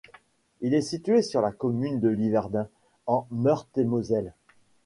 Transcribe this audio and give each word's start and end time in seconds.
Il 0.61 0.73
est 0.73 0.81
situé 0.81 1.21
sur 1.21 1.41
la 1.41 1.51
commune 1.51 1.99
de 1.99 2.09
Liverdun, 2.09 2.67
en 3.05 3.27
Meurthe-et-Moselle. 3.29 4.33